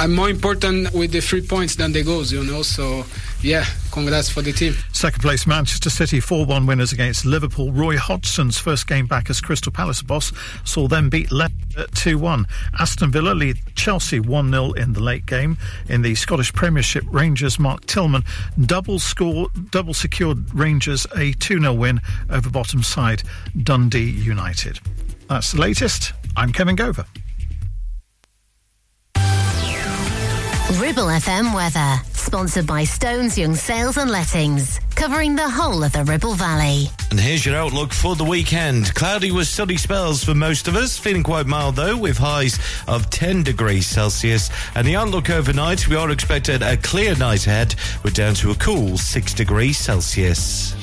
I'm 0.00 0.14
more 0.14 0.30
important 0.30 0.94
with 0.94 1.12
the 1.12 1.20
three 1.20 1.46
points 1.46 1.76
than 1.76 1.92
the 1.92 2.02
goals, 2.02 2.32
you 2.32 2.42
know. 2.42 2.62
So 2.62 3.04
yeah, 3.42 3.66
congrats 3.92 4.30
for 4.30 4.40
the 4.40 4.50
team. 4.50 4.72
Second 4.92 5.20
place, 5.20 5.46
Manchester 5.46 5.90
City 5.90 6.20
4 6.20 6.46
1 6.46 6.64
winners 6.64 6.90
against 6.90 7.26
Liverpool. 7.26 7.70
Roy 7.70 7.98
Hodgson's 7.98 8.58
first 8.58 8.86
game 8.86 9.06
back 9.06 9.28
as 9.28 9.42
Crystal 9.42 9.70
Palace 9.70 10.00
boss 10.00 10.32
saw 10.64 10.88
them 10.88 11.10
beat 11.10 11.30
Leicester 11.30 11.86
2 11.96 12.18
1. 12.18 12.46
Aston 12.78 13.10
Villa 13.10 13.34
lead 13.34 13.58
Chelsea 13.74 14.20
1 14.20 14.50
0 14.50 14.72
in 14.72 14.94
the 14.94 15.02
late 15.02 15.26
game. 15.26 15.58
In 15.90 16.00
the 16.00 16.14
Scottish 16.14 16.50
Premiership, 16.54 17.04
Rangers' 17.10 17.58
Malik 17.58 17.84
Tillman 17.84 18.24
double 18.58 18.98
score, 18.98 19.48
double 19.68 19.92
secured 19.92 20.38
Rangers 20.54 21.06
a 21.14 21.32
2 21.32 21.60
0 21.60 21.74
win 21.74 22.00
over 22.30 22.48
bottom 22.48 22.82
side 22.82 23.22
Dundee 23.64 24.12
United. 24.12 24.80
That's 25.28 25.52
the 25.52 25.60
latest. 25.60 26.14
I'm 26.38 26.54
Kevin 26.54 26.74
Gover. 26.74 27.04
Ribble 30.78 31.08
FM 31.08 31.52
weather, 31.52 32.00
sponsored 32.12 32.66
by 32.66 32.84
Stones 32.84 33.36
Young 33.36 33.56
Sales 33.56 33.96
and 33.96 34.08
Lettings, 34.08 34.78
covering 34.94 35.34
the 35.34 35.48
whole 35.48 35.82
of 35.82 35.92
the 35.92 36.04
Ribble 36.04 36.34
Valley. 36.34 36.86
And 37.10 37.18
here's 37.18 37.44
your 37.44 37.56
outlook 37.56 37.92
for 37.92 38.14
the 38.14 38.24
weekend. 38.24 38.94
Cloudy 38.94 39.32
with 39.32 39.48
sunny 39.48 39.76
spells 39.76 40.22
for 40.22 40.34
most 40.34 40.68
of 40.68 40.76
us, 40.76 40.96
feeling 40.96 41.24
quite 41.24 41.46
mild 41.46 41.74
though, 41.74 41.96
with 41.96 42.16
highs 42.18 42.58
of 42.86 43.10
10 43.10 43.42
degrees 43.42 43.86
Celsius. 43.86 44.48
And 44.76 44.86
the 44.86 44.94
outlook 44.94 45.28
overnight, 45.28 45.88
we 45.88 45.96
are 45.96 46.10
expected 46.10 46.62
a 46.62 46.76
clear 46.76 47.16
night 47.16 47.48
ahead. 47.48 47.74
We're 48.04 48.12
down 48.12 48.34
to 48.34 48.52
a 48.52 48.54
cool 48.54 48.96
6 48.96 49.34
degrees 49.34 49.76
Celsius. 49.76 50.74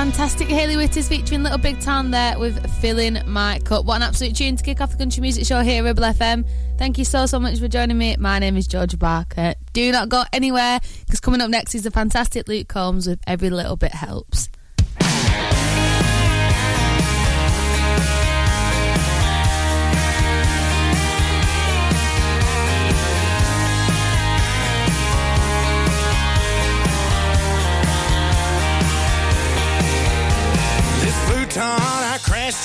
Fantastic 0.00 0.48
Hailey 0.48 0.76
Whitters 0.76 1.08
featuring 1.10 1.42
Little 1.42 1.58
Big 1.58 1.78
Town 1.78 2.10
there 2.10 2.38
with 2.38 2.66
Filling 2.80 3.18
My 3.26 3.58
Cup. 3.58 3.84
What 3.84 3.96
an 3.96 4.02
absolute 4.02 4.34
tune 4.34 4.56
to 4.56 4.64
kick 4.64 4.80
off 4.80 4.92
the 4.92 4.96
country 4.96 5.20
music 5.20 5.44
show 5.44 5.60
here 5.60 5.82
at 5.82 5.84
Ribble 5.84 6.04
FM. 6.04 6.48
Thank 6.78 6.96
you 6.96 7.04
so, 7.04 7.26
so 7.26 7.38
much 7.38 7.58
for 7.58 7.68
joining 7.68 7.98
me. 7.98 8.16
My 8.18 8.38
name 8.38 8.56
is 8.56 8.66
Georgia 8.66 8.96
Barker. 8.96 9.52
Do 9.74 9.92
not 9.92 10.08
go 10.08 10.24
anywhere 10.32 10.80
because 11.00 11.20
coming 11.20 11.42
up 11.42 11.50
next 11.50 11.74
is 11.74 11.82
the 11.82 11.90
fantastic 11.90 12.48
Luke 12.48 12.66
Combs 12.66 13.06
with 13.06 13.20
Every 13.26 13.50
Little 13.50 13.76
Bit 13.76 13.92
Helps. 13.92 14.48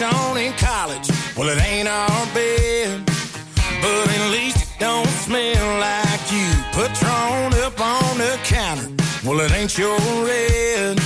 On 0.02 0.38
in 0.38 0.52
college. 0.54 1.10
Well, 1.38 1.50
it 1.50 1.62
ain't 1.64 1.88
our 1.88 2.26
bed, 2.34 3.06
but 3.82 4.08
at 4.10 4.32
least 4.32 4.64
it 4.64 4.80
don't 4.80 5.08
smell 5.08 5.80
like 5.80 6.32
you. 6.32 6.48
Patron 6.74 7.54
up 7.64 7.80
on 7.80 8.18
the 8.18 8.38
counter. 8.44 8.90
Well, 9.24 9.40
it 9.40 9.52
ain't 9.54 9.78
your 9.78 9.98
red. 10.26 11.00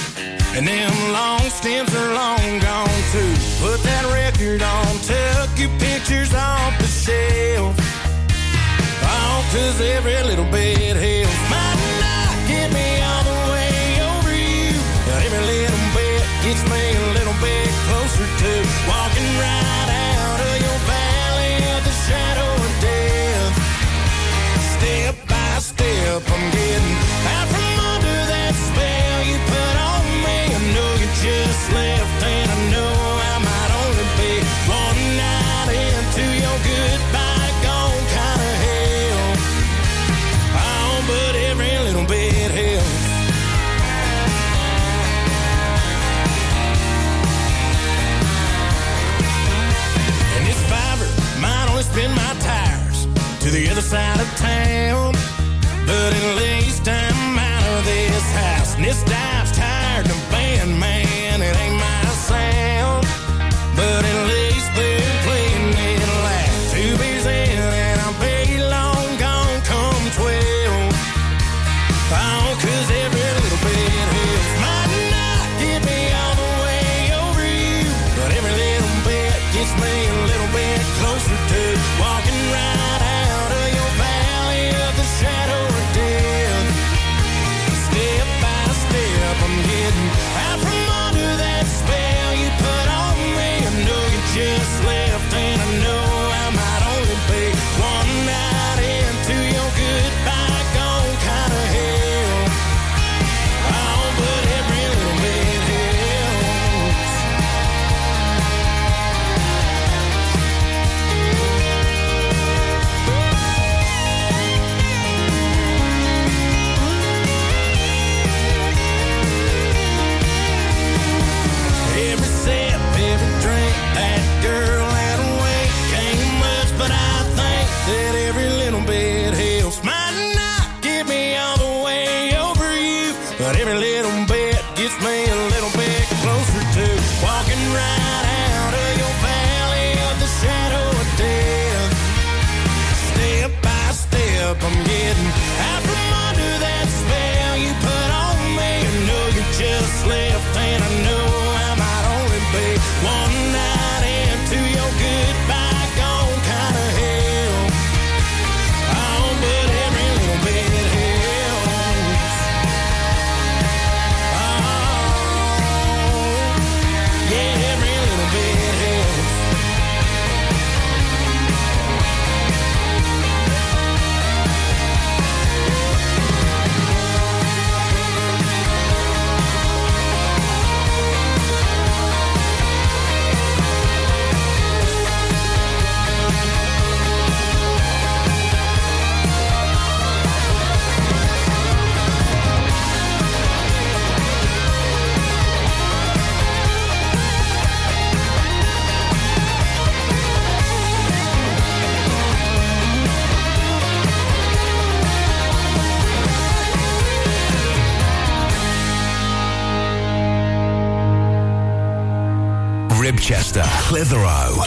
And 0.55 0.67
them 0.67 0.91
long 1.11 1.41
stems 1.49 1.93
are 1.95 2.13
long 2.13 2.59
gone 2.59 3.01
too. 3.11 3.33
Put 3.61 3.79
that 3.83 4.05
record 4.11 4.61
on, 4.61 4.87
took 5.05 5.49
your 5.59 5.69
pictures 5.79 6.33
off 6.33 6.77
the 6.79 6.87
shelf. 6.87 7.75
Oh, 9.03 9.49
cause 9.51 9.81
every 9.81 10.21
little 10.23 10.49
bit 10.51 10.95
helps. 10.95 11.28
to 53.49 53.55
the 53.55 53.69
other 53.69 53.81
side 53.81 54.19
of 54.19 54.27
town. 54.37 55.13
But 55.87 56.13
at 56.13 56.35
least 56.37 56.87
I'm 56.87 57.39
out 57.39 57.63
of 57.77 57.85
this 57.85 58.31
house. 58.31 58.75
And 58.75 58.83
this 58.83 59.03
dive's 59.03 59.57
tired 59.57 60.05
of 60.05 60.29
being 60.31 60.79
man. 60.79 60.98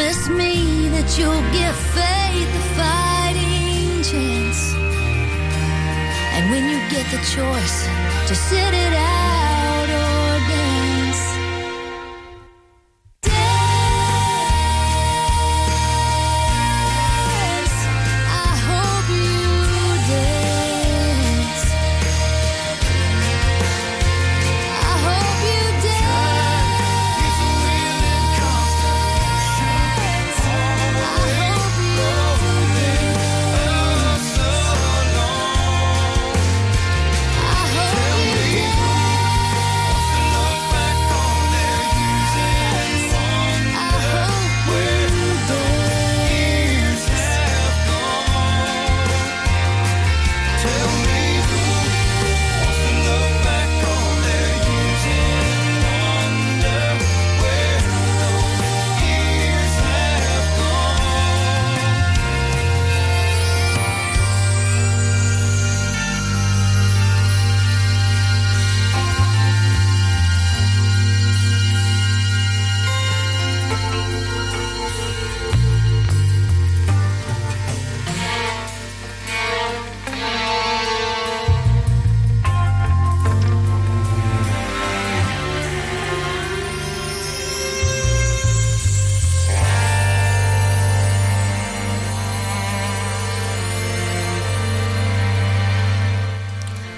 promise 0.00 0.28
me 0.30 0.88
that 0.88 1.18
you'll 1.18 1.44
give 1.52 1.76
faith 1.92 2.48
a 2.56 2.64
fighting 2.74 4.02
chance. 4.02 4.74
And 6.32 6.50
when 6.50 6.64
you 6.70 6.78
get 6.88 7.04
the 7.10 7.18
choice, 7.18 7.86
just 8.26 8.48
sit 8.48 8.72
it 8.72 8.94
out. 8.94 9.19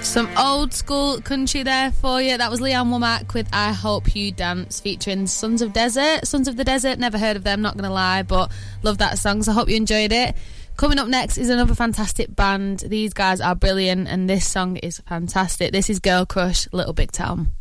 Some 0.03 0.29
old 0.37 0.73
school 0.73 1.21
country 1.21 1.63
there 1.63 1.91
for 1.91 2.21
you. 2.21 2.37
That 2.37 2.51
was 2.51 2.61
Lee 2.61 2.73
Ann 2.73 2.87
Womack 2.87 3.33
with 3.33 3.47
I 3.51 3.71
Hope 3.71 4.15
You 4.15 4.31
Dance 4.31 4.79
featuring 4.79 5.25
Sons 5.25 5.61
of 5.63 5.73
Desert. 5.73 6.27
Sons 6.27 6.47
of 6.47 6.55
the 6.55 6.63
Desert, 6.63 6.99
never 6.99 7.17
heard 7.17 7.35
of 7.35 7.43
them, 7.43 7.63
not 7.63 7.75
going 7.75 7.89
to 7.89 7.93
lie, 7.93 8.21
but 8.21 8.51
love 8.83 8.99
that 8.99 9.17
song, 9.17 9.41
so 9.41 9.51
I 9.51 9.55
hope 9.55 9.69
you 9.69 9.75
enjoyed 9.75 10.11
it. 10.11 10.35
Coming 10.77 10.99
up 10.99 11.07
next 11.07 11.39
is 11.39 11.49
another 11.49 11.73
fantastic 11.73 12.35
band. 12.35 12.79
These 12.79 13.13
guys 13.13 13.41
are 13.41 13.55
brilliant, 13.55 14.07
and 14.07 14.29
this 14.29 14.47
song 14.47 14.77
is 14.77 15.01
fantastic. 15.07 15.71
This 15.71 15.89
is 15.89 15.99
Girl 15.99 16.27
Crush, 16.27 16.67
Little 16.71 16.93
Big 16.93 17.11
Town. 17.11 17.51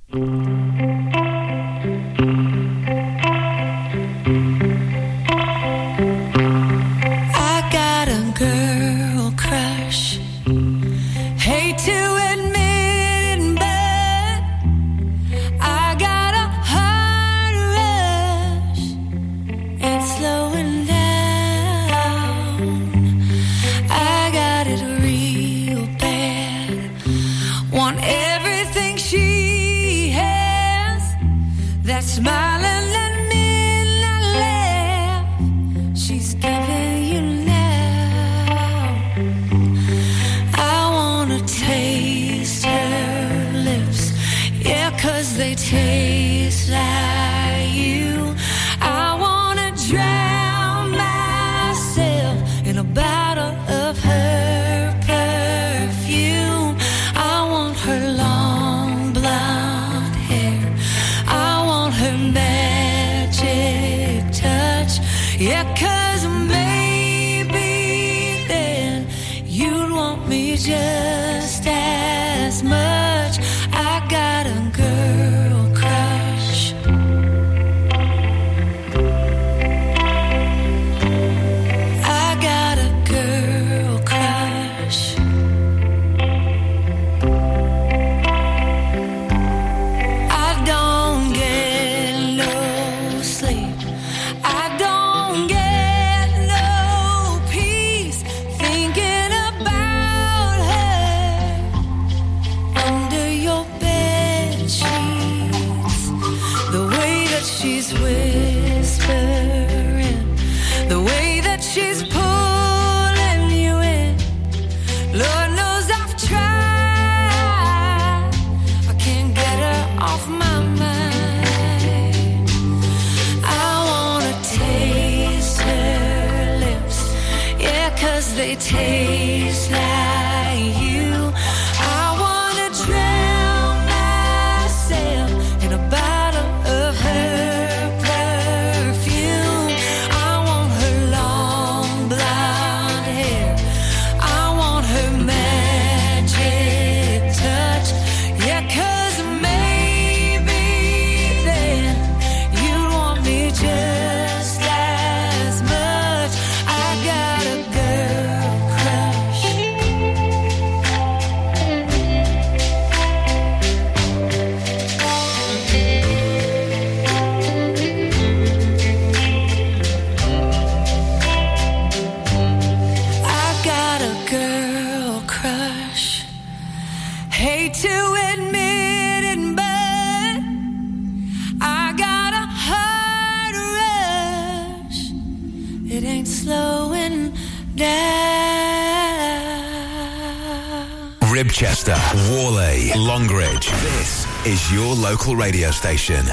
Local 195.12 195.37
radio 195.37 195.71
station. 195.71 196.25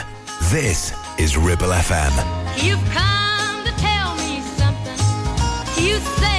This 0.49 0.93
is 1.17 1.35
Ribble 1.35 1.67
FM. 1.67 2.13
You've 2.63 2.79
come 2.91 3.65
to 3.65 3.73
tell 3.75 4.15
me 4.15 4.39
something. 4.55 4.97
You 5.83 5.97
say 6.21 6.38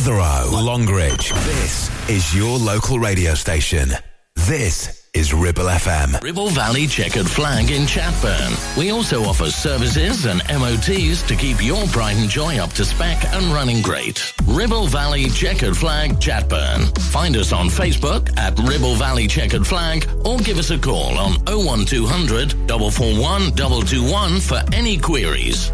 Clitheroe, 0.00 0.48
Longridge. 0.50 1.30
This 1.44 2.08
is 2.08 2.34
your 2.34 2.58
local 2.58 2.98
radio 2.98 3.34
station. 3.34 3.90
This 4.34 5.06
is 5.12 5.34
Ribble 5.34 5.66
FM. 5.66 6.22
Ribble 6.22 6.48
Valley 6.48 6.86
Checkered 6.86 7.28
Flag 7.28 7.70
in 7.70 7.82
Chatburn. 7.82 8.78
We 8.78 8.92
also 8.92 9.24
offer 9.24 9.50
services 9.50 10.24
and 10.24 10.40
MOTs 10.48 11.22
to 11.28 11.36
keep 11.36 11.62
your 11.62 11.84
pride 11.88 12.16
and 12.16 12.30
joy 12.30 12.56
up 12.56 12.72
to 12.74 12.84
spec 12.86 13.22
and 13.34 13.52
running 13.52 13.82
great. 13.82 14.32
Ribble 14.46 14.86
Valley 14.86 15.28
Checkered 15.28 15.76
Flag 15.76 16.12
Chatburn. 16.12 16.96
Find 17.12 17.36
us 17.36 17.52
on 17.52 17.66
Facebook 17.66 18.34
at 18.38 18.58
Ribble 18.60 18.94
Valley 18.94 19.26
Checkered 19.26 19.66
Flag 19.66 20.08
or 20.24 20.38
give 20.38 20.56
us 20.56 20.70
a 20.70 20.78
call 20.78 21.18
on 21.18 21.32
01200 21.44 22.52
441 22.52 23.54
221 23.54 24.40
for 24.40 24.62
any 24.72 24.96
queries. 24.96 25.70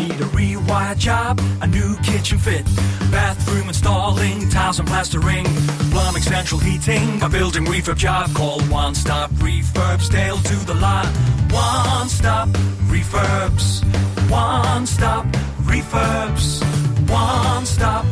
Need 0.00 0.12
a 0.12 0.30
rewired 0.32 0.96
job, 0.96 1.38
a 1.60 1.66
new 1.66 1.94
kitchen 1.98 2.38
fit, 2.38 2.64
bathroom 3.10 3.68
installing, 3.68 4.48
tiles 4.48 4.78
and 4.78 4.88
plastering, 4.88 5.44
plumbing, 5.90 6.22
central 6.22 6.58
heating, 6.58 7.22
a 7.22 7.28
building 7.28 7.66
refurb 7.66 7.98
job. 7.98 8.34
Call 8.34 8.62
One 8.62 8.94
Stop 8.94 9.30
Refurbs, 9.32 10.10
Dale 10.10 10.38
to 10.38 10.56
the 10.64 10.72
lot. 10.72 11.06
One 11.52 12.08
Stop 12.08 12.48
Refurbs, 12.88 13.84
One 14.30 14.86
Stop 14.86 15.26
Refurbs, 15.68 16.62
One 17.10 17.66
Stop 17.66 18.06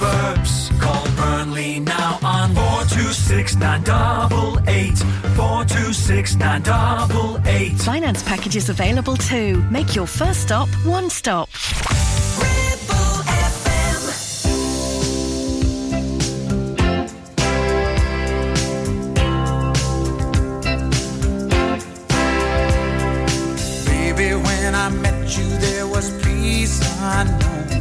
Refurbs. 0.00 0.80
Call 0.80 1.04
Burnley 1.16 1.80
now 1.80 2.18
on 2.22 2.54
426 2.54 3.54
426 5.36 6.36
Finance 7.84 8.22
packages 8.22 8.70
available 8.70 9.16
too. 9.16 9.62
Make 9.70 9.94
your 9.94 10.06
first 10.06 10.40
stop 10.40 10.68
one 10.86 11.10
stop. 11.10 11.50
Baby, 23.84 24.34
when 24.34 24.74
I 24.74 24.88
met 24.88 25.36
you, 25.36 25.44
there 25.58 25.86
was 25.86 26.10
peace 26.22 26.80
unknown. 27.00 27.79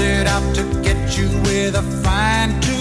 Set 0.00 0.26
out 0.26 0.54
to 0.54 0.62
get 0.82 1.18
you 1.18 1.28
with 1.42 1.74
a 1.74 1.82
fine 2.02 2.58
tooth 2.62 2.79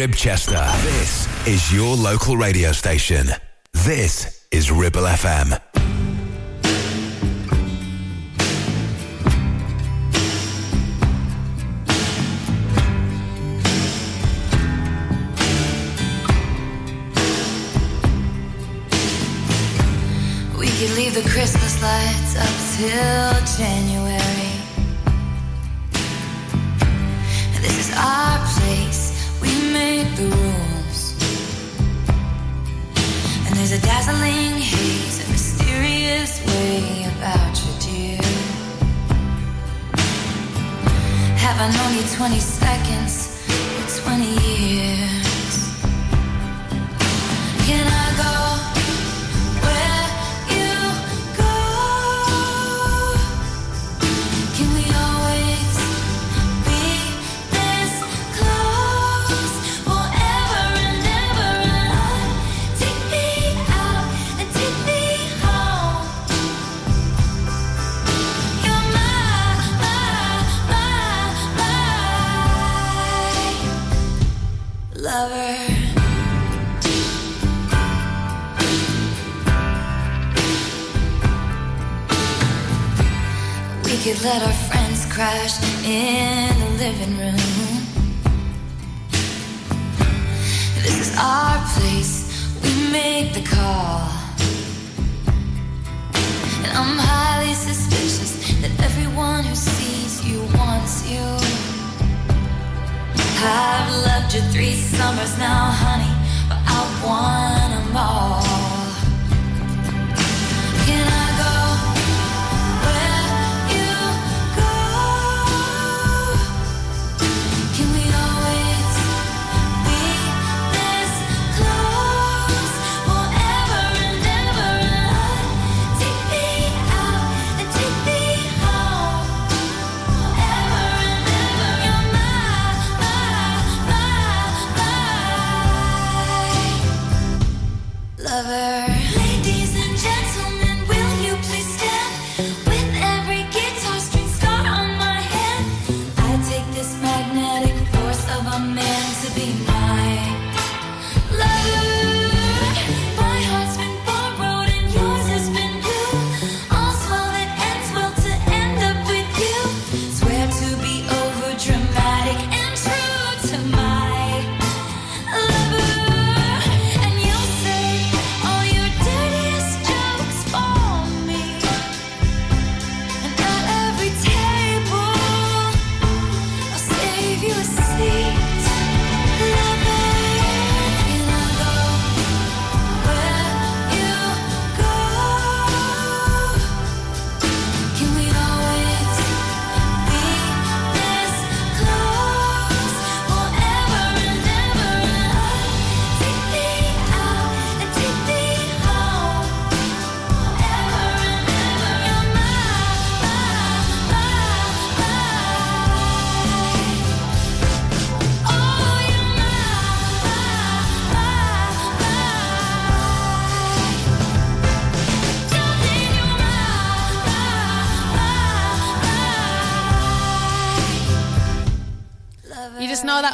Ribchester. 0.00 0.66
This 0.82 1.46
is 1.46 1.70
your 1.70 1.94
local 1.94 2.34
radio 2.34 2.72
station. 2.72 3.26
This 3.84 4.46
is 4.50 4.70
Ribble 4.70 5.02
FM. 5.02 5.60
We 20.58 20.68
could 20.78 20.96
leave 20.96 21.12
the 21.12 21.28
Christmas 21.28 21.82
lights 21.82 22.36
up 22.36 22.56
till 22.78 23.58
January. 23.58 24.09
Have 41.60 41.74
I 41.74 41.76
known 41.76 41.94
you 41.94 42.16
20 42.16 42.40
seconds 42.40 43.28
or 43.76 44.02
20 44.02 44.24
years? 44.48 44.99
In 85.90 86.60
the 86.60 86.70
living 86.78 87.18
room. 87.18 87.39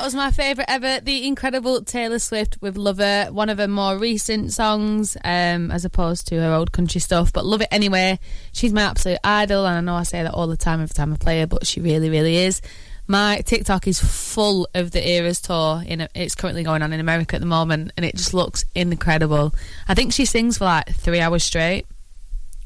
Was 0.07 0.15
my 0.15 0.31
favourite 0.31 0.71
ever. 0.71 1.01
The 1.01 1.27
incredible 1.27 1.83
Taylor 1.83 2.21
Swift 2.21 2.59
with 2.61 2.77
Lover, 2.77 3.27
one 3.33 3.49
of 3.49 3.59
her 3.59 3.67
more 3.67 3.99
recent 3.99 4.53
songs, 4.53 5.17
um, 5.25 5.73
as 5.73 5.85
opposed 5.85 6.29
to 6.29 6.41
her 6.41 6.53
old 6.53 6.71
country 6.71 7.01
stuff. 7.01 7.33
But 7.33 7.45
love 7.45 7.61
it 7.61 7.67
anyway. 7.73 8.21
She's 8.53 8.73
my 8.73 8.83
absolute 8.83 9.19
idol, 9.25 9.67
and 9.67 9.77
I 9.77 9.81
know 9.81 9.99
I 9.99 10.05
say 10.05 10.23
that 10.23 10.33
all 10.33 10.47
the 10.47 10.57
time 10.57 10.81
every 10.81 10.95
time 10.95 11.13
I 11.13 11.17
play 11.17 11.41
her, 11.41 11.49
but 11.49 11.67
she 11.67 11.81
really, 11.81 12.09
really 12.09 12.37
is. 12.37 12.63
My 13.09 13.41
TikTok 13.45 13.89
is 13.89 13.99
full 13.99 14.69
of 14.75 14.93
the 14.93 15.05
Eras 15.05 15.41
tour. 15.41 15.83
In 15.85 16.07
it's 16.15 16.37
currently 16.37 16.63
going 16.63 16.83
on 16.83 16.93
in 16.93 17.01
America 17.01 17.35
at 17.35 17.41
the 17.41 17.49
moment, 17.49 17.91
and 17.97 18.07
it 18.07 18.15
just 18.15 18.33
looks 18.33 18.65
incredible. 18.77 19.53
I 19.89 19.95
think 19.95 20.13
she 20.13 20.25
sings 20.25 20.59
for 20.59 20.67
like 20.67 20.89
three 20.89 21.19
hours 21.19 21.43
straight. 21.43 21.85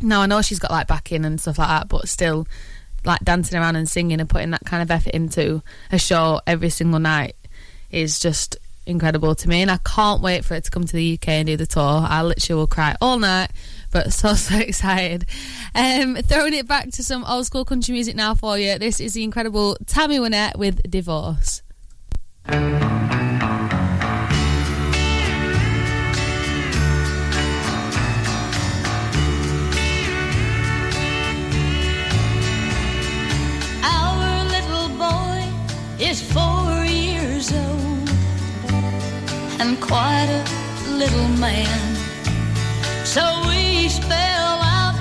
Now 0.03 0.21
I 0.21 0.27
know 0.27 0.43
she's 0.43 0.59
got 0.59 0.73
like 0.73 0.89
backing 0.89 1.25
and 1.25 1.41
stuff 1.41 1.59
like 1.59 1.69
that, 1.69 1.89
but 1.89 2.07
still, 2.07 2.47
like 3.05 3.21
dancing 3.21 3.59
around 3.59 3.77
and 3.77 3.89
singing 3.89 4.21
and 4.21 4.29
putting 4.29 4.51
that 4.51 4.65
kind 4.65 4.83
of 4.83 4.91
effort 4.91 5.15
into 5.15 5.63
a 5.91 5.99
show 5.99 6.41
every 6.47 6.71
single 6.71 7.01
night 7.01 7.37
is 7.91 8.21
just 8.21 8.57
incredible 8.87 9.35
to 9.37 9.49
me. 9.49 9.63
And 9.63 9.71
I 9.71 9.79
can't 9.79 10.21
wait 10.23 10.45
for 10.45 10.55
it 10.55 10.65
to 10.65 10.71
come 10.71 10.85
to 10.85 10.93
the 10.93 11.15
UK 11.15 11.29
and 11.29 11.47
do 11.47 11.57
the 11.57 11.67
tour. 11.67 12.05
I 12.07 12.23
literally 12.23 12.59
will 12.59 12.67
cry 12.67 12.97
all 13.01 13.19
night, 13.19 13.51
but 13.91 14.13
so 14.13 14.35
so 14.35 14.59
excited. 14.59 15.27
Um, 15.75 16.17
throwing 16.17 16.55
it 16.55 16.67
back 16.67 16.91
to 16.91 17.03
some 17.03 17.25
old 17.25 17.47
school 17.47 17.65
country 17.65 17.93
music 17.93 18.17
now 18.17 18.35
for 18.35 18.59
you. 18.59 18.79
This 18.79 19.01
is 19.01 19.15
the 19.15 19.25
incredible 19.25 19.77
Tammy 19.87 20.19
Wynette 20.19 20.57
with 20.57 20.83
Divorce. 20.91 21.63
and 39.61 39.79
quite 39.79 40.31
a 40.31 40.91
little 40.91 41.29
man. 41.39 41.95
So 43.05 43.23
we 43.47 43.91
spell 43.91 44.57
out 44.79 44.97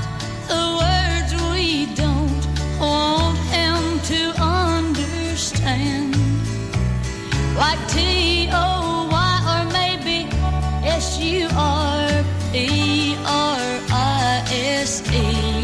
the 0.51 0.63
words 0.81 1.31
we 1.53 1.85
don't 1.95 2.43
want 2.77 3.37
him 3.55 3.99
to 4.11 4.21
understand. 4.41 6.13
Like 7.55 7.79
T 7.87 8.49
O 8.51 9.07
Y 9.09 9.35
or 9.53 9.63
maybe 9.79 10.27
S 10.85 11.17
U 11.19 11.47
R 11.55 12.09
P 12.51 13.15
R 13.25 13.61
I 13.89 14.43
S 14.51 15.01
E. 15.13 15.63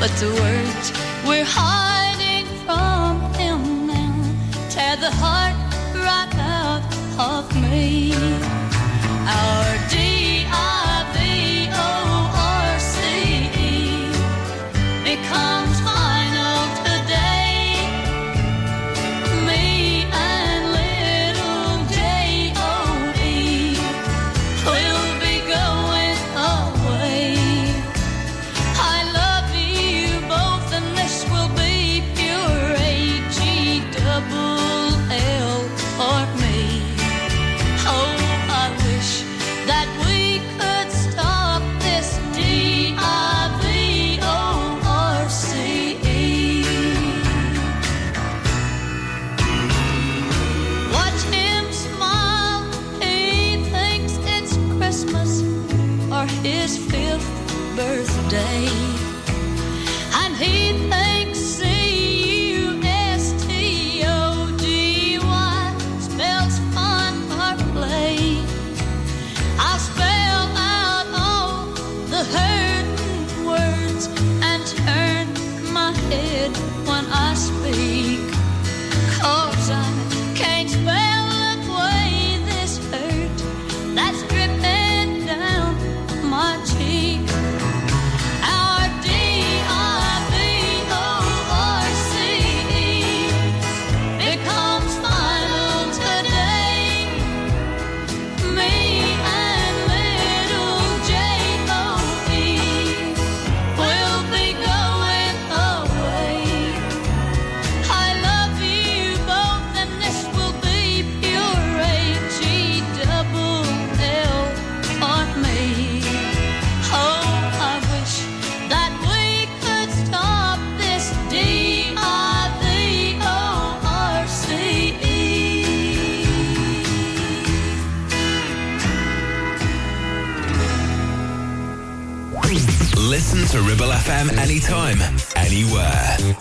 But 0.00 0.10
the 0.18 0.30
words 0.42 0.86
we're 1.24 1.46
hiding 1.46 2.46
from 2.66 3.32
him 3.34 3.86
now 3.86 4.34
tear 4.70 4.96
the 4.96 5.12
heart 5.12 5.63
of 7.18 7.54
me. 7.62 8.12
Our 9.26 9.73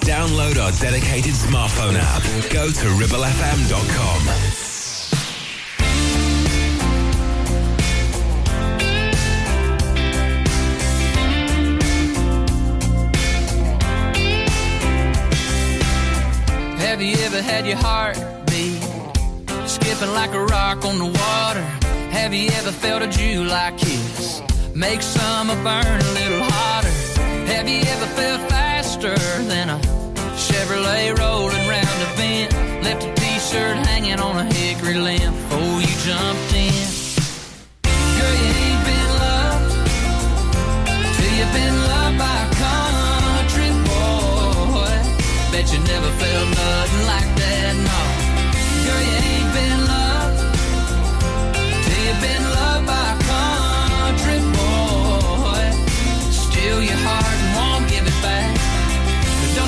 Download 0.01 0.57
our 0.63 0.71
dedicated 0.79 1.33
smartphone 1.33 1.95
app. 1.95 2.23
Go 2.51 2.67
to 2.67 2.85
ribblefm.com. 2.99 4.63
Have 16.79 17.01
you 17.01 17.15
ever 17.25 17.41
had 17.41 17.65
your 17.65 17.77
heart 17.77 18.17
beat 18.47 18.81
skipping 19.67 20.13
like 20.13 20.33
a 20.33 20.45
rock 20.45 20.85
on 20.85 20.99
the 20.99 21.05
water? 21.05 21.61
Have 22.11 22.33
you 22.33 22.49
ever 22.49 22.71
felt 22.71 23.01
a 23.01 23.07
July 23.07 23.73
kiss 23.77 24.41
make 24.75 25.01
summer 25.01 25.55
burn 25.63 25.85
a 25.85 26.13
little 26.13 26.43
hotter? 26.43 26.89
Have 27.47 27.67
you 27.67 27.79
ever 27.79 28.05
felt 28.05 28.49
fire? 28.49 28.72
faster 29.03 29.43
than 29.43 29.69
a 29.69 29.79
Chevrolet 30.35 31.17
rolling 31.17 31.67
round 31.67 32.01
a 32.01 32.15
bend. 32.15 32.83
Left 32.83 33.03
a 33.03 33.13
t-shirt 33.15 33.77
hanging 33.87 34.19
on 34.19 34.37
a 34.37 34.53
hickory 34.53 34.95
limb. 34.95 35.33
Oh, 35.51 35.79
you 35.79 35.93
jumped 36.07 36.53
in. 36.53 36.87
Girl, 38.17 38.35
you 38.41 38.51
ain't 38.65 38.85
been 38.85 39.03
you've 41.35 41.53
been 41.53 41.75
loved 41.91 42.17
by 42.17 42.35
a 42.43 42.49
country 42.63 43.71
boy. 43.89 44.95
Bet 45.51 45.65
you 45.73 45.79
never 45.79 46.11
felt 46.19 46.49
nothing 46.49 47.07
like 47.07 47.35
that. 47.37 47.42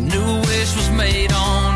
New 0.00 0.40
wish 0.40 0.76
was 0.76 0.90
made 0.90 1.32
on 1.32 1.69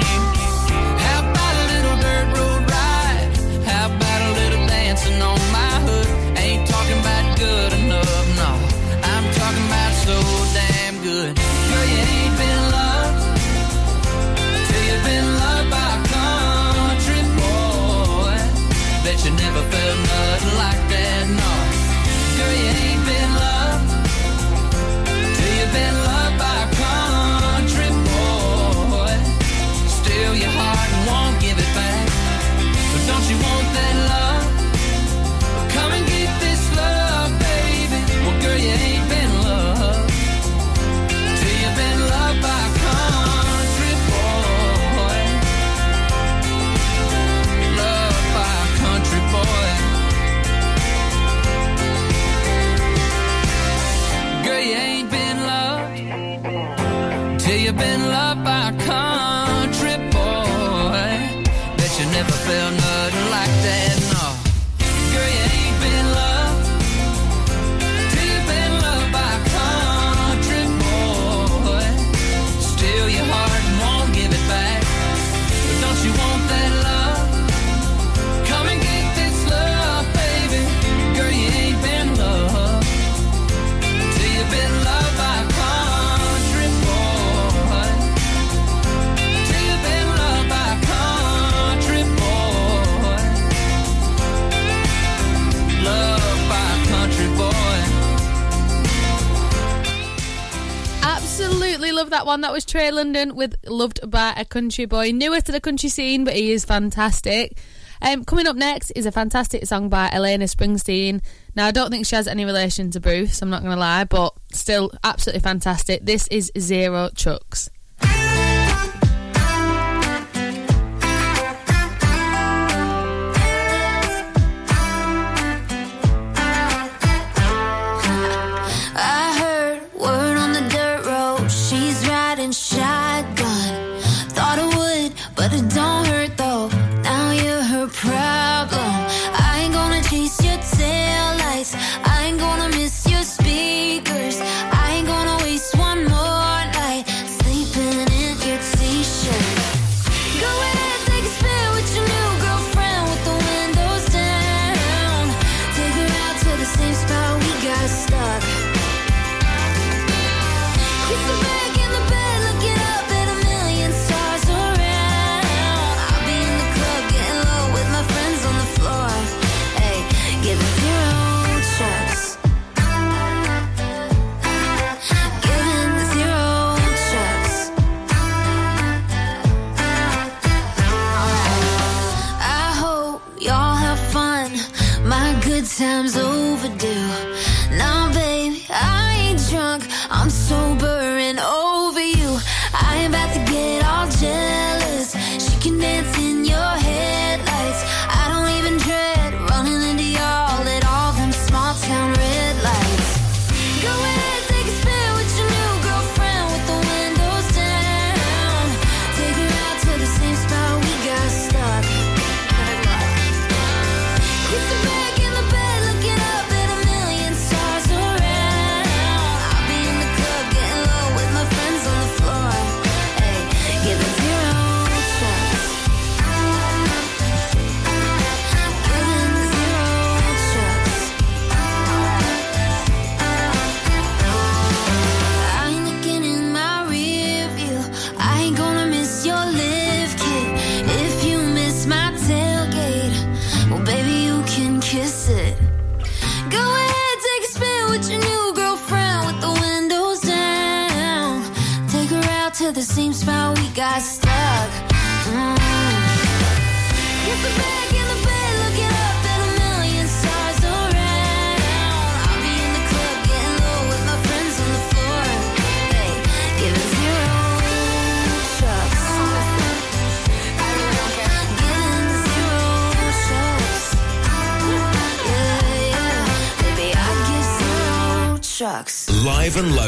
one. 102.34 102.40
That 102.40 102.52
was 102.52 102.64
Trey 102.64 102.90
London 102.90 103.36
with 103.36 103.54
Loved 103.64 104.10
by 104.10 104.34
a 104.36 104.44
Country 104.44 104.86
Boy. 104.86 105.12
Newer 105.12 105.40
to 105.40 105.52
the 105.52 105.60
country 105.60 105.88
scene, 105.88 106.24
but 106.24 106.34
he 106.34 106.50
is 106.50 106.64
fantastic. 106.64 107.56
Um, 108.02 108.24
coming 108.24 108.48
up 108.48 108.56
next 108.56 108.90
is 108.96 109.06
a 109.06 109.12
fantastic 109.12 109.66
song 109.66 109.88
by 109.88 110.08
Alana 110.08 110.52
Springsteen. 110.52 111.22
Now, 111.54 111.66
I 111.66 111.70
don't 111.70 111.92
think 111.92 112.06
she 112.06 112.16
has 112.16 112.26
any 112.26 112.44
relation 112.44 112.90
to 112.90 112.98
Bruce, 112.98 113.40
I'm 113.40 113.50
not 113.50 113.62
going 113.62 113.72
to 113.72 113.78
lie, 113.78 114.02
but 114.02 114.34
still 114.50 114.90
absolutely 115.04 115.42
fantastic. 115.42 116.04
This 116.04 116.26
is 116.26 116.50
Zero 116.58 117.08
Chucks. 117.14 117.70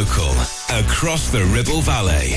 Local, 0.07 0.33
across 0.71 1.31
the 1.31 1.45
Ribble 1.45 1.81
Valley. 1.81 2.37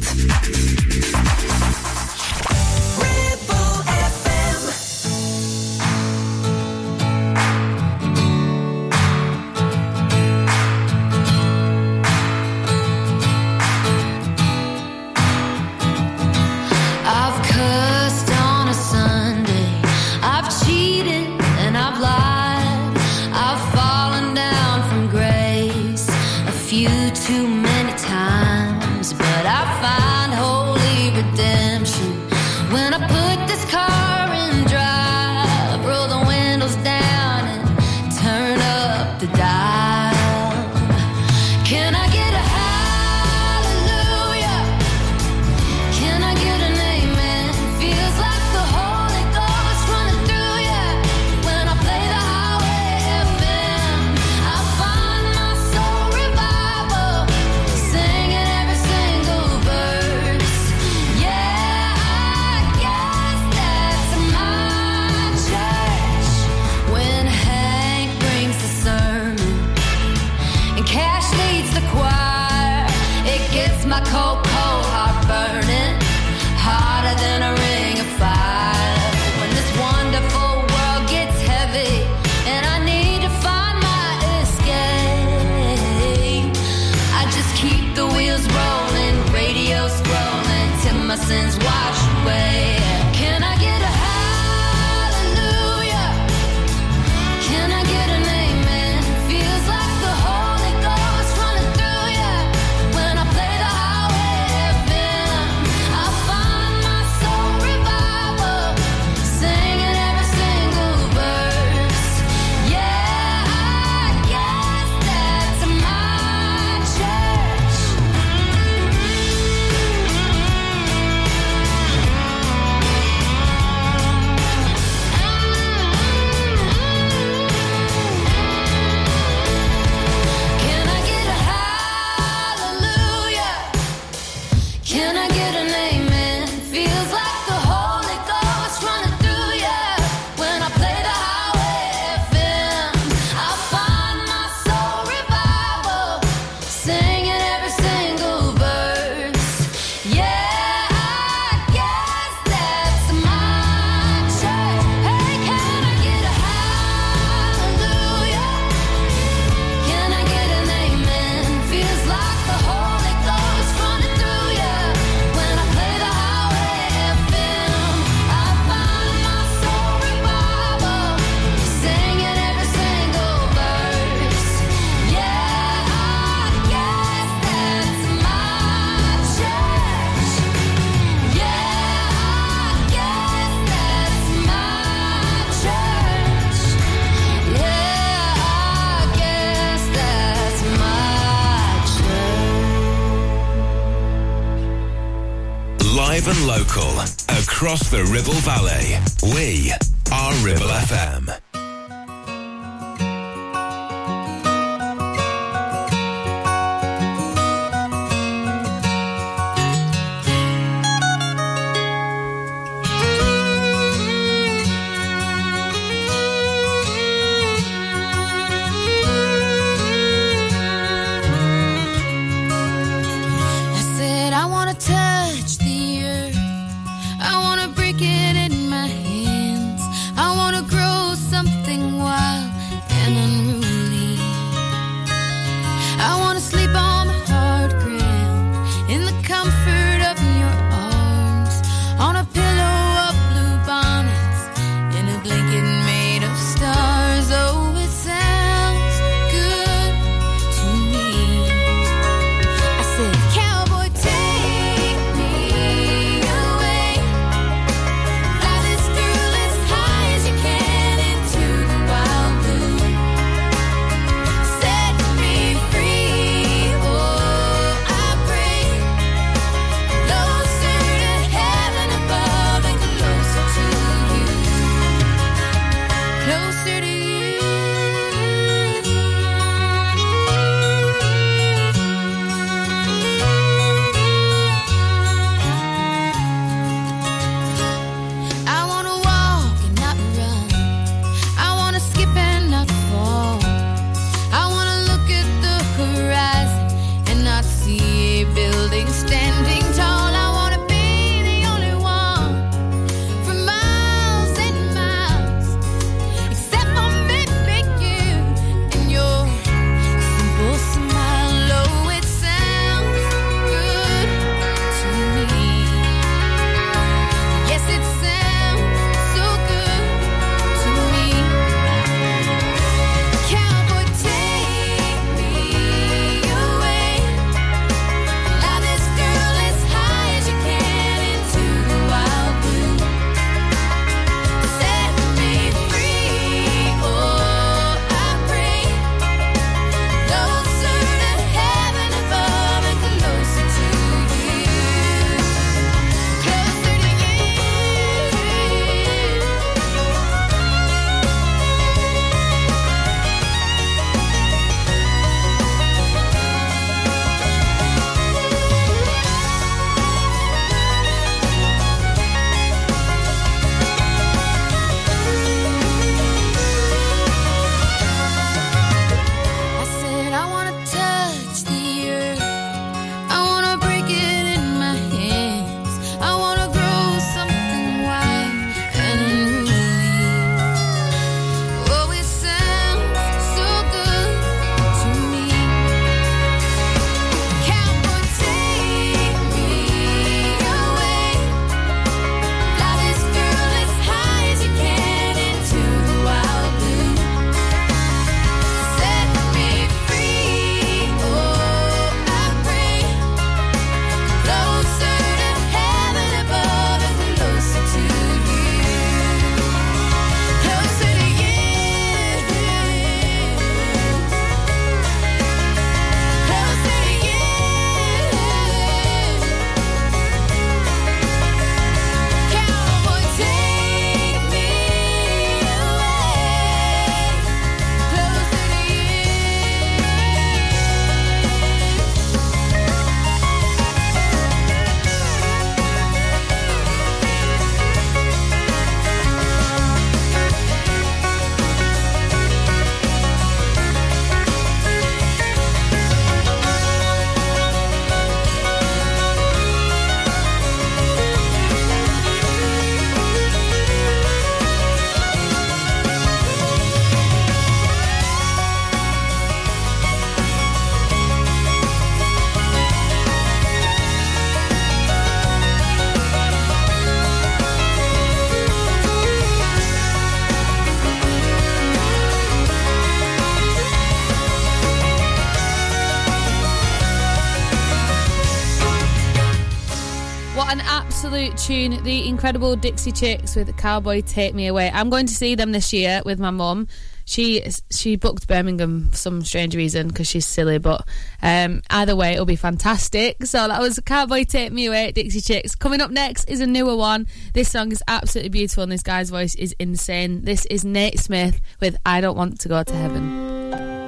tune, 481.46 481.80
the 481.84 482.08
incredible 482.08 482.56
Dixie 482.56 482.90
Chicks 482.90 483.36
with 483.36 483.56
Cowboy 483.56 484.00
Take 484.00 484.34
Me 484.34 484.48
Away. 484.48 484.68
I'm 484.74 484.90
going 484.90 485.06
to 485.06 485.14
see 485.14 485.36
them 485.36 485.52
this 485.52 485.72
year 485.72 486.02
with 486.04 486.18
my 486.18 486.30
mum. 486.30 486.66
She 487.04 487.40
she 487.70 487.94
booked 487.94 488.26
Birmingham 488.26 488.88
for 488.90 488.96
some 488.96 489.24
strange 489.24 489.54
reason 489.54 489.86
because 489.86 490.08
she's 490.08 490.26
silly, 490.26 490.58
but 490.58 490.84
um, 491.22 491.62
either 491.70 491.94
way, 491.94 492.14
it'll 492.14 492.26
be 492.26 492.34
fantastic. 492.34 493.24
So 493.26 493.46
that 493.46 493.60
was 493.60 493.78
Cowboy 493.86 494.24
Take 494.24 494.50
Me 494.50 494.66
Away, 494.66 494.90
Dixie 494.90 495.20
Chicks. 495.20 495.54
Coming 495.54 495.80
up 495.80 495.92
next 495.92 496.28
is 496.28 496.40
a 496.40 496.48
newer 496.48 496.74
one. 496.74 497.06
This 497.32 497.48
song 497.48 497.70
is 497.70 497.80
absolutely 497.86 498.30
beautiful, 498.30 498.64
and 498.64 498.72
this 498.72 498.82
guy's 498.82 499.10
voice 499.10 499.36
is 499.36 499.54
insane. 499.60 500.22
This 500.24 500.46
is 500.46 500.64
Nate 500.64 500.98
Smith 500.98 501.40
with 501.60 501.76
I 501.86 502.00
Don't 502.00 502.16
Want 502.16 502.40
to 502.40 502.48
Go 502.48 502.64
to 502.64 502.74
Heaven. 502.74 503.85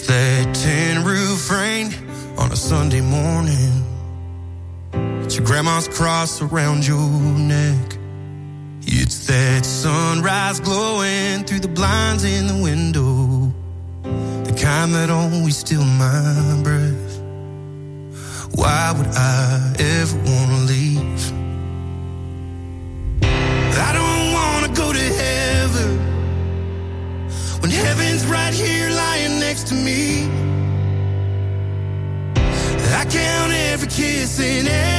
It's 0.00 0.08
that 0.08 0.54
tin 0.54 1.04
roof 1.04 1.50
rain 1.50 1.92
on 2.38 2.50
a 2.50 2.56
Sunday 2.56 3.02
morning. 3.02 3.84
It's 5.22 5.36
your 5.36 5.44
grandma's 5.44 5.88
cross 5.88 6.40
around 6.40 6.86
your 6.86 7.10
neck. 7.38 7.98
It's 8.80 9.26
that 9.26 9.66
sunrise 9.66 10.58
glowing 10.58 11.44
through 11.44 11.60
the 11.60 11.68
blinds 11.68 12.24
in 12.24 12.46
the 12.46 12.62
window. 12.62 13.52
The 14.44 14.58
kind 14.58 14.94
that 14.94 15.10
always 15.10 15.58
steals 15.58 15.84
my 15.84 16.60
breath. 16.62 17.20
Why 18.54 18.94
would 18.96 19.08
I 19.08 19.74
ever 19.78 20.16
wanna 20.16 20.60
leave? 20.64 21.19
dancing 34.40 34.89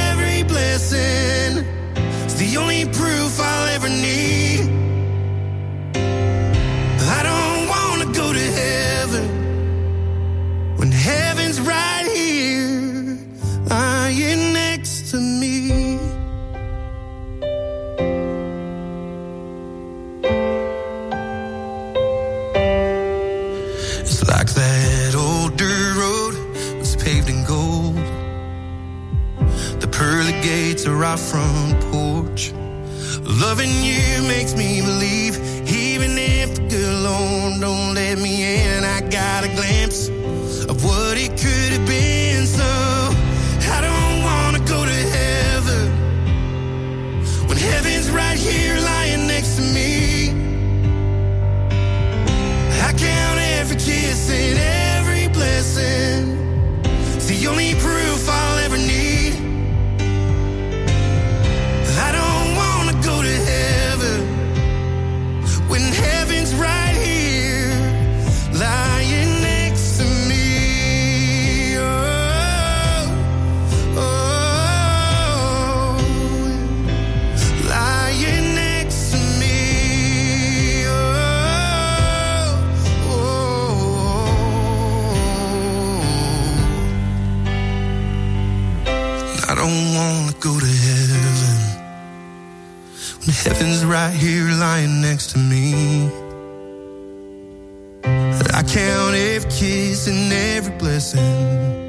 I 98.62 98.64
count 98.64 99.16
every 99.16 99.50
kiss 99.50 100.06
and 100.06 100.32
every 100.32 100.76
blessing. 100.78 101.81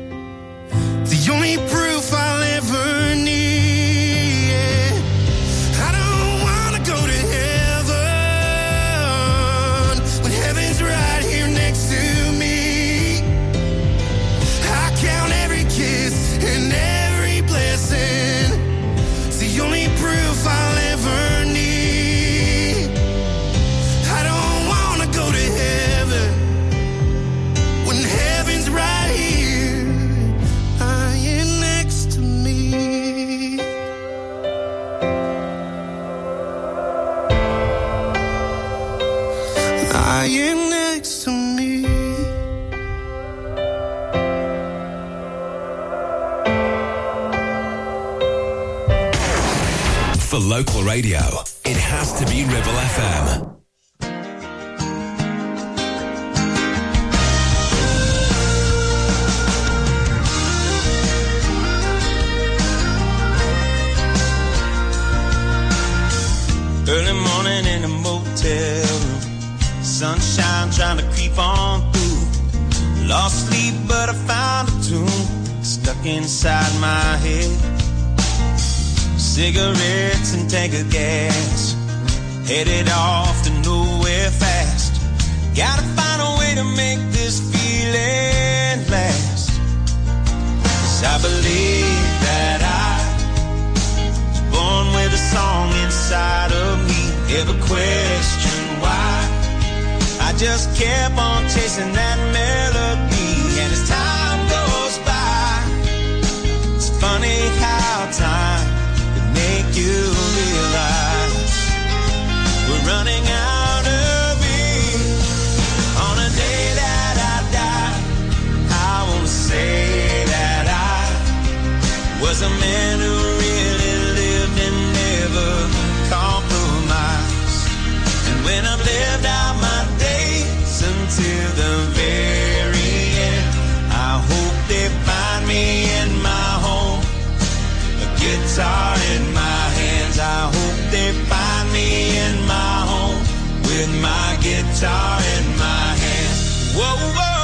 Guitar 144.83 145.19
in 145.37 145.45
my 145.57 145.95
hand. 146.03 146.35
Whoa, 146.75 146.97
whoa, 147.17 147.39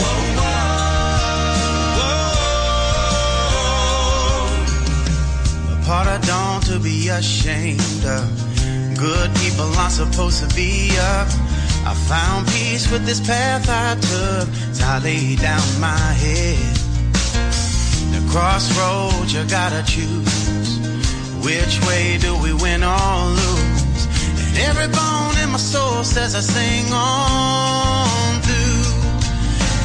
whoa, 0.00 0.20
whoa, 0.38 0.58
A 5.74 5.76
part 5.86 6.06
I 6.08 6.18
don't 6.26 6.62
to 6.70 6.76
be 6.80 7.08
ashamed 7.08 8.04
of. 8.04 8.28
Good 8.98 9.30
people 9.36 9.68
aren't 9.78 9.92
supposed 9.92 10.42
to 10.42 10.48
be 10.56 10.90
up. 11.14 11.28
I 11.86 11.94
found 12.08 12.48
peace 12.48 12.90
with 12.90 13.06
this 13.06 13.20
path 13.20 13.68
I 13.68 13.94
took 13.94 14.48
as 14.70 14.82
I 14.82 14.98
lay 14.98 15.36
down 15.36 15.80
my 15.80 16.12
head. 16.24 16.76
The 18.14 18.22
crossroads 18.32 19.32
you 19.32 19.44
gotta 19.48 19.82
choose. 19.86 20.78
Which 21.46 21.80
way 21.86 22.18
do 22.18 22.36
we 22.42 22.52
win 22.52 22.82
or 22.82 23.26
lose? 23.38 23.59
Every 24.56 24.88
bone 24.88 25.36
in 25.42 25.50
my 25.50 25.58
soul 25.58 26.04
says 26.04 26.34
I 26.34 26.40
sing 26.40 26.92
on 26.92 28.40
through. 28.42 28.84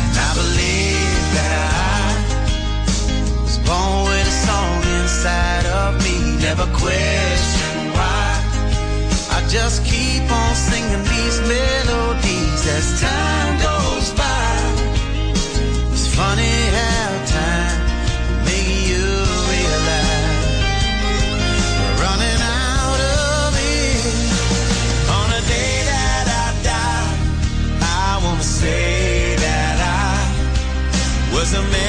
And 0.08 0.18
I 0.18 0.32
believe 0.42 1.24
that 1.38 1.60
I 1.78 3.42
was 3.44 3.58
born 3.68 4.06
with 4.10 4.28
a 4.28 4.38
song 4.48 4.78
inside 5.00 5.66
of 5.66 5.92
me. 6.04 6.16
Never 6.42 6.68
question 6.74 7.78
why. 7.98 8.28
I 9.38 9.46
just 9.48 9.86
keep 9.86 10.24
on 10.32 10.56
singing 10.56 11.04
these 11.14 11.38
melodies 11.54 12.62
as 12.78 13.02
time 13.02 13.54
goes 13.68 14.08
by. 14.14 14.56
It's 15.94 16.08
funny 16.16 16.65
was 31.46 31.54
a 31.54 31.85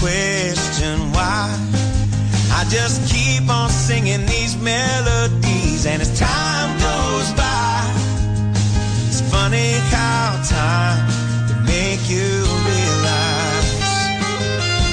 question 0.00 1.12
why. 1.12 1.52
I 2.52 2.64
just 2.68 3.12
keep 3.12 3.48
on 3.50 3.70
singing 3.70 4.24
these 4.26 4.56
melodies, 4.56 5.86
and 5.86 6.00
as 6.00 6.18
time 6.18 6.70
goes 6.78 7.28
by, 7.34 7.82
it's 9.08 9.20
funny 9.30 9.72
how 9.92 10.40
time 10.48 11.06
can 11.48 11.64
make 11.66 12.02
you 12.08 12.30
realize 12.72 13.70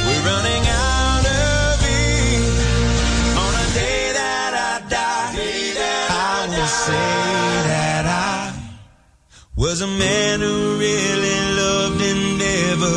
we're 0.06 0.26
running 0.32 0.64
out 0.68 1.26
of 1.26 1.80
it. 1.88 2.43
On 3.43 3.51
a 3.64 3.68
day 3.74 4.12
that 4.20 4.51
I 4.72 4.89
die, 4.89 5.34
I 6.10 6.47
will 6.49 6.74
say 6.88 7.12
that 7.72 8.06
I 8.06 8.54
was 9.56 9.82
a 9.82 9.88
man 9.88 10.41
who 10.41 10.78
really 10.78 11.38
loved 11.62 12.01
and 12.01 12.24
never 12.47 12.95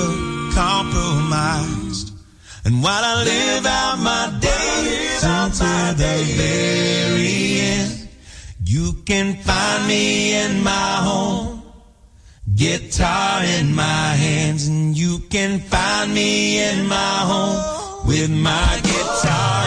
compromised. 0.55 1.76
And 2.67 2.83
while 2.83 3.05
I 3.05 3.23
live 3.23 3.65
out 3.65 3.99
my 4.01 4.39
days 4.41 5.23
until 5.23 5.95
the 5.95 6.17
very 6.35 7.61
end, 7.61 8.09
you 8.65 8.93
can 9.05 9.37
find 9.37 9.87
me 9.87 10.35
in 10.35 10.65
my 10.65 10.97
home, 11.09 11.63
guitar 12.57 13.45
in 13.45 13.73
my 13.73 14.09
hands, 14.25 14.67
and 14.67 14.99
you 14.99 15.21
can 15.31 15.61
find 15.61 16.13
me 16.13 16.59
in 16.59 16.89
my 16.89 17.19
home 17.31 18.09
with 18.09 18.31
my 18.31 18.81
guitar 18.83 19.66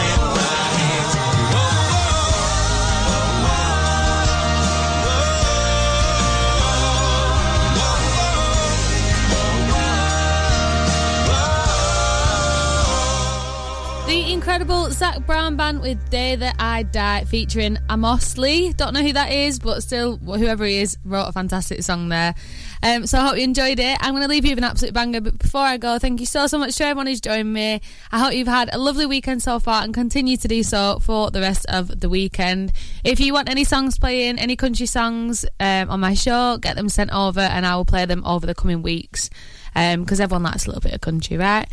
Zac 15.00 15.24
Brown 15.24 15.56
Band 15.56 15.80
with 15.80 16.10
Day 16.10 16.36
That 16.36 16.56
I 16.58 16.82
Die 16.82 17.24
featuring 17.24 17.78
Amos 17.90 18.36
Lee. 18.36 18.74
Don't 18.74 18.92
know 18.92 19.00
who 19.00 19.14
that 19.14 19.32
is, 19.32 19.58
but 19.58 19.82
still, 19.82 20.18
whoever 20.18 20.66
he 20.66 20.82
is, 20.82 20.98
wrote 21.06 21.24
a 21.24 21.32
fantastic 21.32 21.82
song 21.82 22.10
there. 22.10 22.34
Um, 22.82 23.06
so 23.06 23.18
I 23.18 23.28
hope 23.28 23.38
you 23.38 23.44
enjoyed 23.44 23.78
it. 23.78 23.96
I'm 24.02 24.12
going 24.12 24.24
to 24.24 24.28
leave 24.28 24.44
you 24.44 24.50
with 24.50 24.58
an 24.58 24.64
absolute 24.64 24.92
banger, 24.92 25.22
but 25.22 25.38
before 25.38 25.62
I 25.62 25.78
go, 25.78 25.98
thank 25.98 26.20
you 26.20 26.26
so, 26.26 26.46
so 26.48 26.58
much 26.58 26.76
to 26.76 26.84
everyone 26.84 27.06
who's 27.06 27.22
joined 27.22 27.50
me. 27.50 27.80
I 28.12 28.18
hope 28.18 28.34
you've 28.34 28.46
had 28.46 28.68
a 28.74 28.76
lovely 28.76 29.06
weekend 29.06 29.42
so 29.42 29.58
far 29.58 29.82
and 29.84 29.94
continue 29.94 30.36
to 30.36 30.46
do 30.46 30.62
so 30.62 30.98
for 31.00 31.30
the 31.30 31.40
rest 31.40 31.64
of 31.70 31.98
the 31.98 32.10
weekend. 32.10 32.70
If 33.02 33.20
you 33.20 33.32
want 33.32 33.48
any 33.48 33.64
songs 33.64 33.98
playing, 33.98 34.38
any 34.38 34.54
country 34.54 34.84
songs 34.84 35.46
um, 35.60 35.88
on 35.88 36.00
my 36.00 36.12
show, 36.12 36.58
get 36.58 36.76
them 36.76 36.90
sent 36.90 37.10
over 37.10 37.40
and 37.40 37.64
I 37.64 37.74
will 37.74 37.86
play 37.86 38.04
them 38.04 38.22
over 38.26 38.46
the 38.46 38.54
coming 38.54 38.82
weeks 38.82 39.30
because 39.72 40.20
everyone 40.20 40.42
likes 40.42 40.66
a 40.66 40.68
little 40.68 40.82
bit 40.82 40.92
of 40.92 41.00
country, 41.00 41.38
right? 41.38 41.66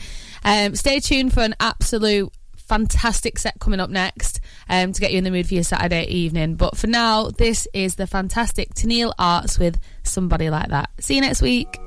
Um, 0.46 0.76
stay 0.76 1.02
tuned 1.02 1.34
for 1.34 1.42
an 1.42 1.56
absolute 1.60 2.32
fantastic 2.68 3.40
set 3.40 3.60
coming 3.60 3.80
up 3.80 3.90
next 3.90 4.40
um, 4.70 4.92
to 4.92 5.02
get 5.02 5.12
you 5.12 5.18
in 5.18 5.24
the 5.24 5.32
mood 5.32 5.48
for 5.48 5.54
your 5.54 5.64
Saturday 5.64 6.06
evening. 6.06 6.56
But 6.56 6.78
for 6.78 6.88
now, 6.88 7.30
this 7.30 7.68
is 7.74 7.96
the 7.96 8.08
fantastic 8.08 8.74
Tenille 8.74 9.14
Arts 9.18 9.58
with 9.58 9.80
Somebody 10.04 10.50
Like 10.50 10.70
That. 10.70 10.90
See 11.00 11.16
you 11.16 11.22
next 11.22 11.42
week. 11.42 11.80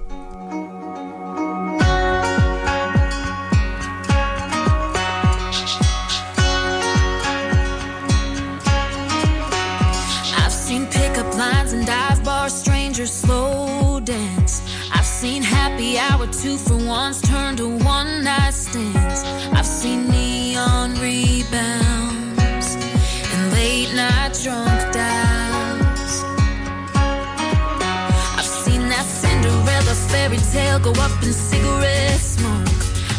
Go 30.82 30.90
up 31.02 31.22
in 31.22 31.32
cigarette 31.32 32.18
smoke. 32.18 32.66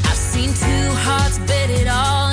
I've 0.09 0.17
seen 0.17 0.49
two 0.49 0.89
hearts 1.05 1.39
bet 1.39 1.69
it 1.69 1.87
all 1.87 2.30